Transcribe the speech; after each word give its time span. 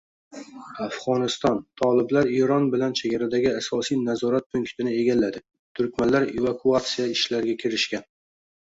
Afg‘oniston: 0.85 1.59
Toliblar 1.81 2.31
Eron 2.39 2.65
bilan 2.77 2.97
chegaradagi 3.03 3.53
asosiy 3.59 4.01
nazorat 4.09 4.51
punktini 4.57 4.97
egalladi, 5.05 5.45
turkmanlar 5.81 6.31
evakuatsiya 6.35 7.11
ishlariga 7.17 7.61
kirishgan 7.65 8.15